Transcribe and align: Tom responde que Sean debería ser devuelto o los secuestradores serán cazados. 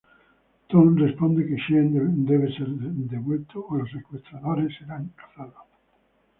Tom 0.69 0.87
responde 1.05 1.45
que 1.47 1.61
Sean 1.67 1.87
debería 2.27 2.55
ser 2.57 2.69
devuelto 3.13 3.59
o 3.69 3.75
los 3.75 3.91
secuestradores 3.91 4.75
serán 4.79 5.09
cazados. 5.09 5.67